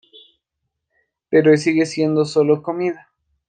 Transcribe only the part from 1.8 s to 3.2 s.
siendo sólo comida".